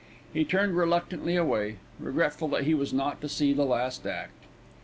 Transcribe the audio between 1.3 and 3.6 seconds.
away, regretful that he was not to see